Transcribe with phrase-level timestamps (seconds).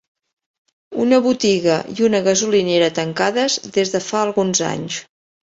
[1.03, 5.01] Una botiga i una gasolinera tancades des de fa alguns anys.